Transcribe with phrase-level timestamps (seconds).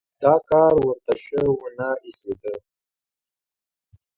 [0.23, 2.53] دا کار ورته شه ونه ایسېده.